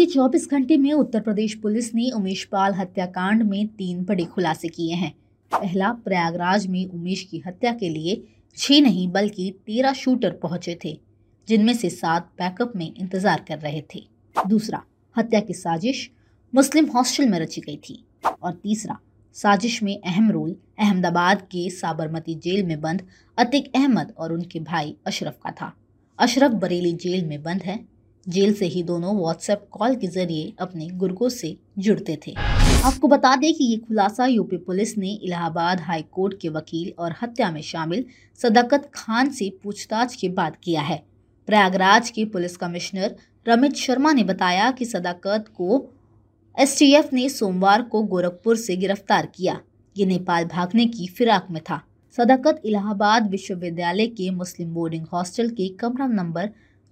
बीते 0.00 0.12
24 0.12 0.48
घंटे 0.50 0.76
में 0.76 0.92
उत्तर 0.92 1.20
प्रदेश 1.20 1.54
पुलिस 1.54 1.94
ने 1.94 2.10
उमेश 2.10 2.44
पाल 2.44 2.74
हत्याकांड 2.74 3.42
में 3.42 3.66
तीन 3.68 4.04
बड़े 4.04 4.24
खुलासे 4.24 4.68
किए 4.68 4.94
हैं। 4.94 5.12
पहला, 5.52 5.90
प्रयागराज 5.92 6.66
में 6.66 6.86
उमेश 6.86 7.22
की 7.22 7.42
हत्या 7.46 7.72
के 7.72 7.88
लिए 7.88 8.22
छह 8.56 8.80
नहीं, 8.80 9.06
बल्कि 9.08 9.50
तेरह 9.66 9.92
शूटर 9.92 10.30
पहुँचे 10.32 10.78
थे, 10.84 10.96
जिनमें 11.48 11.72
से 11.74 11.90
सात 11.90 12.30
बैकअप 12.38 12.72
में 12.76 12.86
इंतज़ार 12.86 13.44
कर 13.48 13.58
रहे 13.58 13.82
थे। 13.94 14.02
दूसरा, 14.36 14.82
हत्या 15.16 15.40
की 15.40 15.54
साजिश 15.54 16.10
मुस्लिम 16.54 16.86
हॉस्टल 16.86 17.28
में 17.28 17.38
रची 17.38 17.60
गई 17.60 17.76
थी। 17.76 18.04
और 18.42 18.52
तीसरा, 18.52 18.98
साजिश 19.36 19.82
में 19.82 19.96
अहम 20.00 20.30
रोल 20.30 20.56
अहमदाबाद 20.78 21.42
के 21.42 21.70
साबरमती 21.70 22.34
जेल 22.34 22.66
में 22.66 22.80
बंद 22.80 23.06
अतिक 23.38 23.72
अहमद 23.74 24.14
और 24.18 24.32
उनके 24.32 24.60
भाई 24.60 24.96
अशरफ 25.06 25.38
का 25.44 25.50
था। 25.50 25.72
अशरफ 26.18 26.52
बरेली 26.52 26.92
जेल 26.92 27.24
में 27.24 27.42
बंद 27.42 27.62
है। 27.62 27.99
जेल 28.30 28.52
से 28.54 28.66
ही 28.66 28.82
दोनों 28.82 29.16
व्हाट्सएप 29.16 29.66
कॉल 29.72 29.94
के 29.94 30.06
ज़रिए 30.06 30.52
अपने 30.60 30.88
गुर्गों 30.96 31.28
से 31.28 31.56
जुड़ते 31.78 32.18
थे। 32.26 32.34
आपको 32.84 33.08
बता 33.08 33.34
दें 33.36 33.52
कि 33.54 33.64
ये 33.64 33.76
खुलासा 33.78 34.26
यूपी 34.26 34.56
पुलिस 34.56 34.96
ने 34.98 35.12
इलाहाबाद 35.14 35.80
हाई 35.80 36.02
कोर्ट 36.12 36.38
के 36.40 36.48
वकील 36.48 36.92
और 36.98 37.14
हत्या 37.22 37.50
में 37.50 37.60
शामिल 37.62 38.04
सदाकत 38.40 38.90
खान 38.94 39.30
से 39.30 39.50
पूछताछ 39.62 40.14
के 40.16 40.28
बाद 40.30 40.56
किया 40.64 40.82
है। 40.82 41.02
प्रयागराज 41.48 42.10
के 42.10 42.24
पुलिस 42.24 42.56
कमिश्नर 42.56 43.16
रमित 43.48 43.74
शर्मा 43.76 44.12
ने 44.12 44.24
बताया 44.24 44.70
कि 44.70 44.84
सदाकत 44.84 45.44
को 45.56 45.84
एसटीएफ 46.56 47.12
ने 47.12 47.28
सोमवार 47.28 47.82
को 47.82 48.02
गोरखपुर 48.04 48.56
से 48.56 48.76
गिरफ़्तार 48.76 49.26
किया। 49.26 49.60
ये 49.96 50.06
नेपाल 50.06 50.44
भागने 50.46 50.86
की 50.86 51.06
फिराक 51.08 51.46
में 51.50 51.62
था। 51.62 51.82
सदाकत 52.18 52.60
इलाहाबाद 52.64 53.30
विश्वविद्यालय 53.30 54.06
के 54.08 54.30
मुस्लिम 54.30 54.72
बोर्डिंग 54.74 55.06
हॉस्टल 55.12 55.48
के 55.50 55.68
कमरा 55.80 56.06
नंबर 56.06 56.50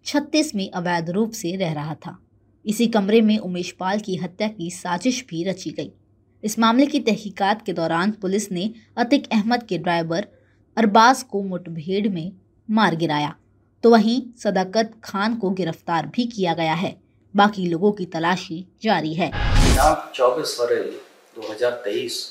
36 0.09 0.55
में 0.55 0.71
अवैध 0.71 1.11
रूप 1.11 1.33
से 1.33 1.57
रह 1.57 1.73
रहा 1.73 1.95
था। 1.95 2.19
इसी 2.67 2.87
कमरे 2.87 3.21
में 3.21 3.39
उमेश 3.39 3.71
पाल 3.71 3.99
की 4.01 4.17
हत्या 4.17 4.49
की 4.49 4.71
साजिश 4.71 5.25
भी 5.29 5.45
रची 5.45 5.71
गई। 5.71 5.93
इस 6.45 6.59
मामले 6.59 6.87
की 6.87 7.01
तहकीकात 7.01 7.65
के 7.67 7.73
दौरान 7.73 8.11
पुलिस 8.11 8.53
ने 8.53 8.71
अतिक 8.97 9.29
अहमद 9.33 9.63
के 9.63 9.79
ड्राइवर 9.79 10.29
अरबाज 10.77 11.23
को 11.23 11.43
मुठभेड़ 11.43 12.09
में 12.09 12.33
मार 12.71 12.97
गिराया। 12.97 13.35
तो 13.83 13.91
वहीं 13.91 14.21
सदाकत 14.39 14.93
खान 15.05 15.37
को 15.37 15.51
गिरफ़्तार 15.51 16.07
भी 16.07 16.27
किया 16.27 16.55
गया 16.55 16.75
है। 16.75 16.97
बाकी 17.37 17.69
लोगों 17.69 17.93
की 17.93 18.07
तलाशी 18.07 18.65
जारी 18.83 19.15
है। 19.15 19.29
दिनांक 19.29 20.13
24 20.15 20.57
फरवरी 20.59 21.01
2023 21.37 22.25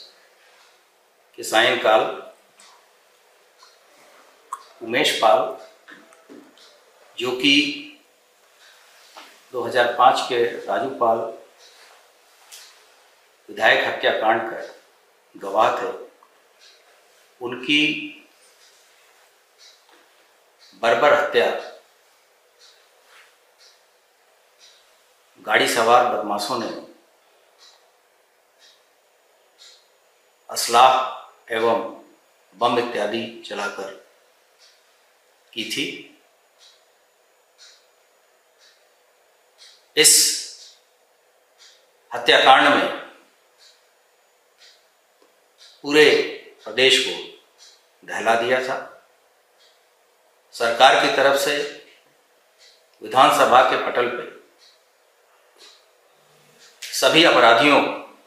के 1.38 1.44
सायंकाल 1.44 2.02
उमेश 4.88 5.20
पाल 5.22 5.58
जो 7.20 7.32
कि 7.32 7.54
2005 9.54 10.28
के 10.30 10.44
राजू 10.66 10.90
पाल 10.90 11.18
विधायक 13.50 13.88
हत्याकांड 13.88 14.42
का 14.52 14.62
गवाह 15.36 15.78
थे, 15.78 15.92
उनकी 17.42 17.84
बर्बर 20.82 21.14
हत्या, 21.14 21.46
गाड़ी 25.46 25.68
सवार 25.68 26.14
बदमाशों 26.14 26.60
ने 26.60 26.70
असलाह 30.50 31.54
एवं 31.54 32.04
बम 32.56 32.78
इत्यादि 32.80 33.44
चलाकर 33.46 33.92
की 35.54 35.64
थी। 35.64 36.14
इस 39.98 40.12
हत्याकांड 42.16 42.68
में 42.70 42.90
पूरे 45.82 46.22
प्रदेश 46.64 47.06
को 47.08 47.38
दहला 48.08 48.36
दिया 48.36 48.68
था। 48.68 49.04
सरकार 50.52 51.06
की 51.06 51.16
तरफ़ 51.16 51.38
से 51.38 51.86
विधानसभा 53.04 53.62
के 53.62 53.92
पटल 53.92 54.08
पे 54.08 54.38
सभी 56.82 57.24
अपराधियों 57.24 57.82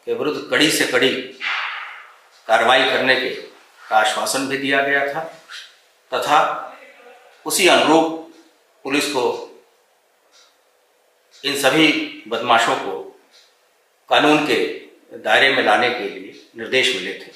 के 0.05 0.15
विरुद्ध 0.15 0.51
कड़ी 0.51 0.71
से 0.71 0.87
कड़ी 0.87 1.23
कार्रवाई 2.47 2.85
करने 2.85 3.17
के 3.21 3.31
का 3.89 3.97
आश्वासन 3.97 4.49
भी 4.49 4.59
दिया 4.59 4.83
गया 4.83 5.15
था 5.15 5.21
तथा 6.15 6.67
उसी 7.47 7.69
अनुरूप 7.69 8.35
पुलिस 8.83 9.13
को 9.13 9.50
इन 11.45 11.61
सभी 11.61 11.89
बदमाशों 12.29 12.77
को 12.77 12.99
कानून 14.09 14.47
के 14.47 14.57
दायरे 15.19 15.49
में 15.55 15.63
लाने 15.63 15.89
के 15.91 16.09
लिए 16.09 16.49
निर्देश 16.57 16.95
मिले 16.97 17.13
थे। 17.19 17.33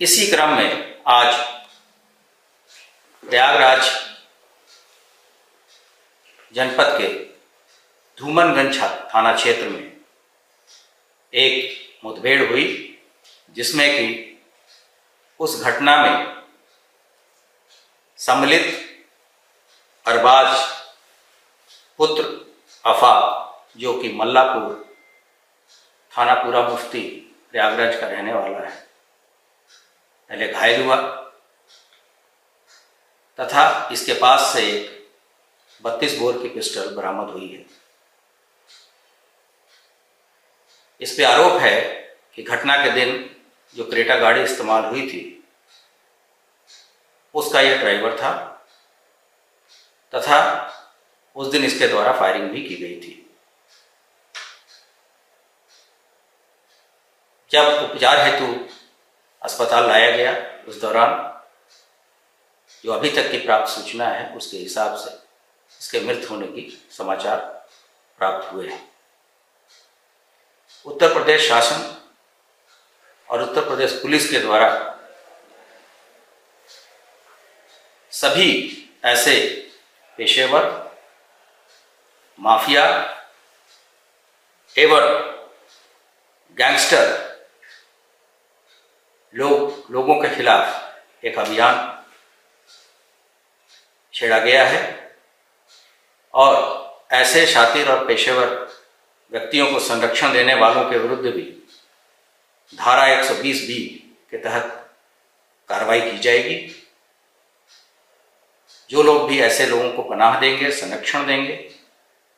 इसी 0.00 0.26
क्रम 0.30 0.56
में 0.56 1.02
आज 1.06 1.34
प्रयागराज 3.24 3.90
जनपद 6.52 6.96
के 7.00 7.08
धूमनगंज 8.18 8.80
थाना 8.80 9.32
क्षेत्र 9.34 9.68
में 9.68 9.96
एक 11.32 12.04
मुठभेड़ 12.04 12.42
हुई, 12.50 12.98
जिसमें 13.50 13.90
कि 13.96 14.38
उस 15.40 15.60
घटना 15.62 15.96
में 16.02 16.35
सम्मिलित 18.26 18.64
अरबाज 20.06 20.56
पुत्र 21.98 22.22
अफा, 22.84 23.12
जो 23.76 23.92
कि 24.02 24.12
मल्लापुर 24.12 24.94
थानापुरा 26.12 26.62
मुफ्ती, 26.68 27.02
प्रयागराज 27.52 28.00
का 28.00 28.06
रहने 28.06 28.32
वाला 28.32 28.58
है। 28.58 28.74
पहले 30.30 30.48
घायल 30.48 30.82
हुआ, 30.82 30.96
तथा 33.38 33.88
इसके 33.92 34.14
पास 34.14 34.52
से 34.52 34.66
एक 34.70 35.08
बत्तीस 35.84 36.18
बोर 36.18 36.42
की 36.42 36.48
पिस्टल 36.48 36.94
बरामद 36.96 37.30
हुई 37.30 37.48
है। 37.48 37.64
इस 41.00 41.16
पे 41.16 41.24
आरोप 41.24 41.60
है 41.60 41.80
कि 42.34 42.42
घटना 42.42 42.76
के 42.84 42.90
दिन 42.90 43.30
जो 43.74 43.84
क्रेटा 43.84 44.16
गाड़ी 44.16 44.42
इस्तेमाल 44.42 44.84
हुई 44.84 45.08
थी 45.08 45.35
उसका 47.36 47.60
यह 47.60 47.78
ड्राइवर 47.78 48.16
था 48.16 48.32
तथा 50.14 50.38
उस 51.36 51.46
दिन 51.46 51.64
इसके 51.64 51.88
द्वारा 51.88 52.12
फायरिंग 52.12 52.50
भी 52.50 52.62
की 52.68 52.76
गई 52.76 53.00
थी। 53.00 53.22
जब 57.50 57.90
उपचार 57.90 58.20
हेतु 58.20 58.68
अस्पताल 59.42 59.86
लाया 59.88 60.10
गया 60.16 60.32
उस 60.68 60.80
दौरान? 60.80 61.22
जो 62.84 62.92
अभी 62.92 63.10
तक 63.10 63.30
की 63.30 63.38
प्राप्त 63.38 63.70
सूचना 63.70 64.08
है, 64.08 64.34
उसके 64.36 64.56
हिसाब 64.56 64.96
से 64.96 65.10
इसके 65.80 66.00
मृत 66.00 66.30
होने 66.30 66.46
की 66.46 66.88
समाचार 66.90 67.38
प्राप्त 68.18 68.52
हुए 68.52 68.68
हैं। 68.68 68.92
उत्तर 70.86 71.12
प्रदेश 71.12 71.48
शासन 71.48 72.02
और 73.28 73.42
उत्तर 73.42 73.68
प्रदेश 73.68 73.92
पुलिस 73.92 74.30
के 74.30 74.38
द्वारा 74.38 74.95
सभी 78.16 78.50
ऐसे 79.04 79.34
पेशेवर, 80.18 80.64
माफिया 82.38 82.84
एवं 84.78 85.08
गैंगस्टर 86.56 87.04
लोग, 89.34 89.84
लोगों 89.90 90.14
के 90.22 90.34
खिलाफ 90.36 91.24
एक 91.24 91.38
अभियान 91.38 92.04
छेड़ा 94.14 94.38
गया 94.38 94.64
है 94.68 94.80
और 96.34 96.56
ऐसे 97.12 97.46
शातिर 97.46 97.90
और 97.90 98.06
पेशेवर 98.06 98.48
व्यक्तियों 99.32 99.66
को 99.72 99.80
संरक्षण 99.80 100.32
देने 100.32 100.54
वालों 100.54 100.90
के 100.90 100.98
विरुद्ध 100.98 101.22
भी 101.22 101.42
धारा 102.74 103.06
120 103.06 103.60
बी 103.66 103.78
के 104.30 104.38
तहत 104.38 104.90
कार्रवाई 105.68 106.00
की 106.00 106.18
जाएगी। 106.18 106.75
जो 108.90 109.02
लोग 109.02 109.28
भी 109.28 109.40
ऐसे 109.40 109.66
लोगों 109.66 109.90
को 109.92 110.02
पनाह 110.02 110.38
देंगे, 110.40 110.70
संरक्षण 110.70 111.26
देंगे, 111.26 111.54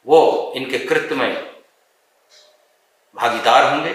वो 0.07 0.53
इनके 0.57 0.79
कृत्य 0.79 1.15
में 1.15 1.35
भागीदार 3.17 3.65
होंगे। 3.65 3.95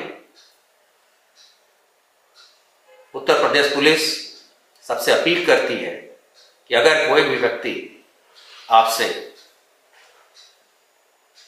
उत्तर 3.15 3.39
प्रदेश 3.41 3.73
पुलिस 3.73 4.01
सबसे 4.85 5.11
अपील 5.11 5.45
करती 5.45 5.73
है 5.75 5.95
कि 6.69 6.75
अगर 6.75 7.07
कोई 7.09 7.23
भी 7.23 7.35
व्यक्ति 7.35 7.73
आपसे 8.69 9.09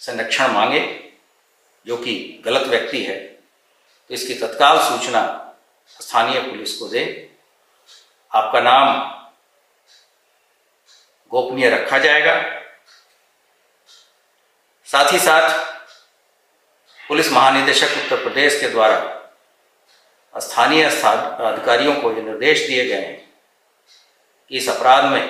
संरक्षण 0.01 0.51
मांगे, 0.51 0.81
जो 1.85 1.97
कि 1.97 2.41
गलत 2.45 2.67
व्यक्ति 2.67 3.03
है 3.03 3.17
तो 4.09 4.13
इसकी 4.13 4.33
तत्काल 4.33 4.77
सूचना 4.79 5.21
स्थानीय 5.99 6.41
पुलिस 6.41 6.77
को 6.79 6.87
दे। 6.87 7.03
आपका 8.31 8.59
नाम 8.61 9.14
गोपनीय 11.35 11.69
रखा 11.69 11.97
जाएगा। 11.99 12.35
साथ 14.87 15.11
ही 15.13 15.19
साथ 15.19 15.49
पुलिस 16.99 17.31
महानिदेशक 17.31 17.97
उत्तर 18.03 18.23
प्रदेश 18.23 18.59
के 18.61 18.67
द्वारा 18.67 18.97
स्थानीय 20.33 20.83
अधिकारियों 20.83 21.95
को 21.95 22.11
ये 22.11 22.21
निर्देश 22.21 22.65
दिए 22.67 22.85
गए 22.85 23.01
हैं 23.01 23.17
कि 24.51 24.57
इस 24.57 24.69
अपराध 24.69 25.05
में 25.05 25.23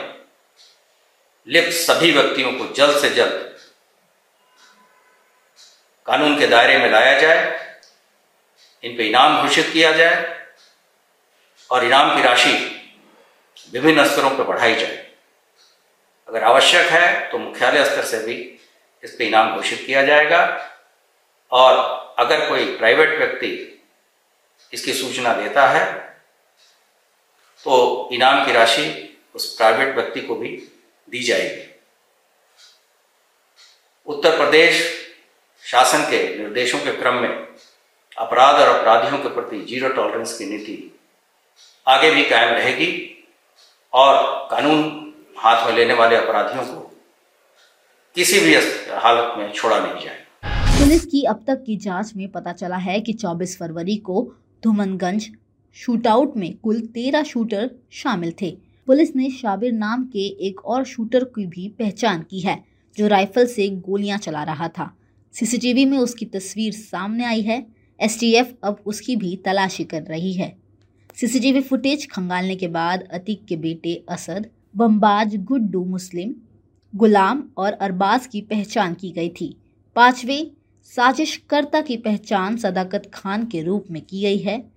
लिप्त 1.48 1.72
सभी 1.72 2.12
व्यक्तियों 2.12 2.52
को 2.52 2.68
जल्द 2.74 2.98
से 3.02 3.10
जल्द 3.10 3.58
कानून 6.08 6.38
के 6.40 6.48
दायरे 6.48 6.78
में 6.78 6.90
लाया 6.92 7.20
जाए, 7.22 7.42
इन 8.84 8.96
पर 8.98 9.02
इनाम 9.02 9.42
घोषित 9.42 9.70
किया 9.74 9.92
जाए 9.92 10.16
और 11.70 11.86
इनाम 11.86 12.16
की 12.16 12.22
राशि 12.22 12.54
विभिन्न 13.74 14.08
स्तरों 14.10 14.30
पर 14.38 14.44
बढ़ाई 14.44 14.76
जाए। 14.76 15.05
अगर 16.30 16.44
आवश्यक 16.44 16.88
है 16.92 17.32
तो 17.32 17.38
मुख्यालय 17.38 17.84
स्तर 17.86 18.04
से 18.06 18.18
भी 18.26 18.36
इस 19.04 19.12
पर 19.12 19.24
इनाम 19.24 19.56
घोषित 19.56 19.84
किया 19.86 20.02
जाएगा। 20.06 20.42
और 21.52 21.78
अगर 22.20 22.48
कोई 22.50 22.66
प्राइवेट 22.78 23.18
व्यक्ति 23.20 23.52
इसकी 24.74 24.94
सूचना 24.94 25.34
देता 25.34 25.68
है 25.68 25.86
तो 27.64 28.10
इनाम 28.14 28.46
की 28.46 28.52
राशि 28.52 28.88
उस 29.36 29.56
प्राइवेट 29.56 29.96
व्यक्ति 29.96 30.22
को 30.22 30.36
भी 30.36 30.50
दी 31.08 31.24
जाएगी। 31.24 31.64
उत्तर 34.08 34.38
प्रदेश 34.38 34.84
शासन 35.64 36.04
के 36.12 36.18
निर्देशों 36.38 36.80
के 36.80 36.92
क्रम 36.92 37.16
में 37.16 37.30
अपराध 38.18 38.56
और 38.56 38.68
अपराधियों 38.70 39.18
के 39.24 39.30
प्रति 39.30 39.60
ज़ीरो 39.70 39.90
टॉलरेंस 39.90 40.38
की 40.38 40.46
नीति 40.46 40.78
आगे 41.88 42.12
भी 42.12 42.24
कायम 42.24 42.54
रहेगी 42.54 42.92
और 43.94 44.48
कानून 44.52 45.05
हाथ 45.46 45.66
में 45.66 45.76
लेने 45.78 45.94
वाले 45.94 46.16
अपराधियों 46.16 46.64
को 46.66 46.80
किसी 48.16 48.40
भी 48.40 48.54
हालत 48.92 49.38
में 49.38 49.52
छोड़ा 49.54 49.80
नहीं 49.80 50.06
जाए। 50.06 50.18
पुलिस 50.80 51.06
की 51.06 51.22
अब 51.24 51.44
तक 51.48 51.64
की 51.64 51.76
जाँच 51.78 52.14
में 52.16 52.28
पता 52.32 52.52
चला 52.52 52.76
है 52.76 53.00
कि 53.00 53.14
24 53.14 53.58
फरवरी 53.58 53.98
को 53.98 54.34
धुमनगंज 54.64 55.30
शूटआउट 55.74 56.38
में 56.38 56.58
कुल 56.58 56.80
13 56.82 57.24
शूटर 57.24 57.72
शामिल 57.92 58.34
थे। 58.42 58.58
पुलिस 58.88 59.16
ने 59.16 59.30
शाबिर 59.30 59.72
नाम 59.72 60.04
के 60.04 60.26
एक 60.48 60.66
और 60.66 60.86
शूटर 60.86 61.24
की 61.24 61.46
भी 61.46 61.68
पहचान 61.70 62.22
की 62.22 62.40
है, 62.40 62.64
जो 62.98 63.08
राइफल 63.08 63.46
से 63.46 63.70
गोलियाँ 63.70 64.18
चला 64.18 64.44
रहा 64.44 64.68
था। 64.68 64.98
सीसीटीवी 65.34 65.86
में 65.86 65.98
उसकी 65.98 66.26
तस्वीर 66.26 66.74
सामने 66.74 67.26
आई 67.26 67.42
है। 67.42 67.66
एसटीएफ 68.02 68.56
अब 68.64 68.84
उसकी 68.86 69.16
भी 69.16 69.36
तलाशी 69.36 69.84
कर 69.84 70.02
रही 70.02 70.34
है। 70.34 70.56
सीसीटीवी 71.16 71.62
फुटेज 71.62 72.10
खंगालने 72.12 72.56
के 72.56 72.68
बाद 72.68 73.08
अतीक 73.14 73.46
के 73.46 73.56
बेटे 73.56 74.06
असद 74.10 74.50
बम्बाज 74.78 75.36
गुड्डू 75.36 75.86
मुस्लिम, 75.86 76.34
गुलाम 76.96 77.44
और 77.58 77.72
अरबाज 77.72 78.28
की 78.28 78.42
पहचान 78.42 78.94
की 78.94 79.12
गई 79.12 79.30
थी। 79.30 79.58
पाँचवें 79.96 80.52
साजिशकर्ता 80.84 81.82
की 81.82 81.98
पहचान 81.98 82.58
सदाकत 82.58 83.12
खान 83.14 83.46
के 83.46 83.62
रूप 83.62 83.86
में 83.92 84.02
की 84.02 84.22
गई 84.22 84.38
है। 84.38 84.72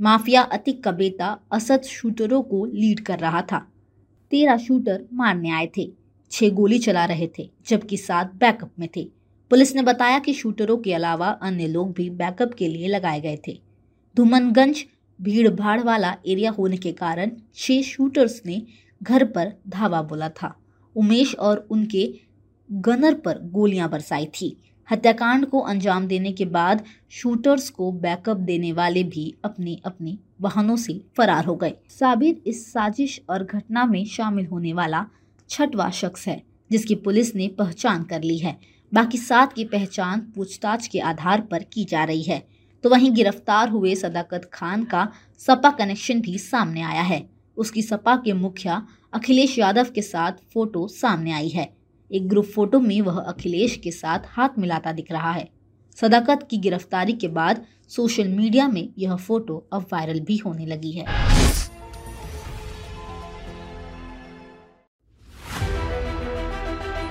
माफिया 0.00 0.42
अतिक 0.42 0.84
का 0.84 0.92
बेटा 0.92 1.38
असद 1.52 1.82
शूटरों 1.82 2.42
को 2.42 2.64
लीड 2.64 3.00
कर 3.00 3.18
रहा 3.18 3.42
था। 3.42 3.58
तेरह 4.30 4.56
शूटर 4.56 5.04
मारने 5.12 5.50
आए 5.50 5.70
थे, 5.76 5.92
छह 6.30 6.48
गोली 6.48 6.78
चला 6.78 7.04
रहे 7.04 7.28
थे, 7.38 7.50
जबकि 7.68 7.96
सात 7.96 8.34
बैकअप 8.34 8.70
में 8.78 8.88
थे। 8.96 9.10
पुलिस 9.50 9.76
ने 9.76 9.82
बताया 9.82 10.18
कि 10.18 10.32
शूटरों 10.32 10.76
के 10.76 10.94
अलावा 10.94 11.28
अन्य 11.28 11.66
लोग 11.66 11.92
भी 11.92 12.10
बैकअप 12.10 12.54
के 12.54 12.68
लिए 12.68 12.88
लगाए 12.88 13.20
गए 13.20 13.38
थे। 13.48 13.60
धुमनगंज 14.16 14.84
भीड़ 15.20 15.48
भाड़ 15.48 15.80
वाला 15.80 16.16
एरिया 16.26 16.50
होने 16.50 16.76
के 16.76 16.92
कारण 16.92 17.30
छह 17.54 17.82
शूटर्स 17.82 18.42
ने 18.46 18.62
घर 19.02 19.24
पर 19.24 19.52
धावा 19.68 20.02
बोला 20.02 20.28
था। 20.28 20.54
उमेश 20.96 21.34
और 21.34 21.66
उनके 21.70 22.12
गनर 22.70 23.14
पर 23.14 23.38
गोलियाँ 23.42 23.88
बरसाई 23.90 24.26
थी। 24.26 24.56
हत्याकांड 24.88 25.46
को 25.46 25.58
अंजाम 25.60 26.06
देने 26.06 26.32
के 26.32 26.44
बाद 26.44 26.84
शूटर्स 27.10 27.68
को 27.70 27.90
बैकअप 27.92 28.36
देने 28.36 28.72
वाले 28.72 29.04
भी 29.04 29.34
अपने 29.44 29.76
अपने 29.84 30.16
वाहनों 30.40 30.76
से 30.76 31.00
फरार 31.16 31.44
हो 31.44 31.56
गए। 31.56 31.72
साबिर 31.90 32.42
इस 32.46 32.72
साजिश 32.72 33.20
और 33.30 33.44
घटना 33.44 33.84
में 33.86 34.04
शामिल 34.04 34.46
होने 34.46 34.72
वाला 34.72 35.06
छठवा 35.50 35.90
शख्स 35.90 36.26
है, 36.28 36.42
जिसकी 36.70 36.94
पुलिस 36.94 37.34
ने 37.34 37.48
पहचान 37.48 38.02
कर 38.02 38.22
ली 38.22 38.38
है। 38.38 38.58
बाकी 38.92 39.18
सात 39.18 39.52
की 39.52 39.64
पहचान 39.64 40.20
पूछताछ 40.36 40.86
के 40.86 40.98
आधार 40.98 41.40
पर 41.40 41.62
की 41.62 41.84
जा 41.84 42.04
रही 42.04 42.22
है। 42.22 42.42
तो 42.84 42.90
वहीं 42.90 43.12
गिरफ़्तार 43.12 43.68
हुए 43.68 43.94
सदाकत 43.94 44.50
खान 44.52 44.84
का 44.84 45.08
सपा 45.38 45.70
कनेक्शन 45.70 46.20
भी 46.20 46.38
सामने 46.38 46.82
आया 46.82 47.02
है। 47.02 47.39
उसकी 47.56 47.82
सपा 47.82 48.16
के 48.24 48.32
मुखिया 48.32 48.86
अखिलेश 49.14 49.58
यादव 49.58 49.90
के 49.94 50.02
साथ 50.02 50.32
फ़ोटो 50.54 50.86
सामने 50.88 51.32
आई 51.32 51.48
है 51.48 51.68
एक 52.10 52.28
ग्रुप 52.28 52.44
फ़ोटो 52.54 52.80
में 52.80 53.00
वह 53.00 53.20
अखिलेश 53.20 53.76
के 53.84 53.90
साथ 53.90 54.26
हाथ 54.28 54.58
मिलाता 54.58 54.92
दिख 54.92 55.12
रहा 55.12 55.32
है 55.32 55.48
सदाकत 56.00 56.46
की 56.50 56.58
गिरफ्तारी 56.58 57.12
के 57.12 57.28
बाद 57.28 57.64
सोशल 57.96 58.28
मीडिया 58.28 58.68
में 58.68 58.88
यह 58.98 59.16
फ़ोटो 59.16 59.66
अब 59.72 59.86
वायरल 59.92 60.20
भी 60.20 60.36
होने 60.36 60.66
लगी 60.66 60.92
है 60.92 61.06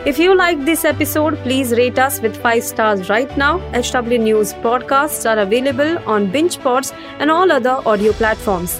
If 0.06 0.18
you 0.18 0.33
like 0.33 0.63
this 0.65 0.86
episode, 0.86 1.36
please 1.39 1.71
rate 1.74 2.00
us 2.00 2.21
with 2.21 2.38
5 2.38 2.63
stars 2.63 3.09
right 3.09 3.36
now. 3.38 3.59
HW 3.74 4.19
News 4.19 4.53
podcasts 4.53 5.29
are 5.29 5.39
available 5.39 5.98
on 6.08 6.31
BingePods 6.31 6.93
and 7.19 7.29
all 7.29 7.51
other 7.51 7.75
audio 7.86 8.13
platforms. 8.13 8.79